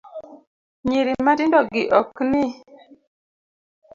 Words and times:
Nyiri 0.87 1.11
matindogi 1.25 1.81
ok 1.99 2.13
ny 2.31 2.41